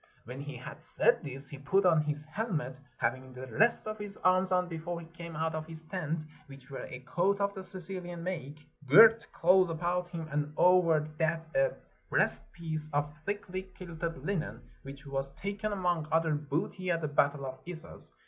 [0.23, 4.17] When he had said this, he put on his helmet, having the rest of his
[4.17, 7.53] arms on before he came out of his tent, which w ere a coat of
[7.53, 11.75] the Sicilian make, girt close about him, and over that a
[12.09, 17.59] breastpiece of thickly quilted linen, which was taken among other booty at the battle of
[17.67, 18.11] Issus.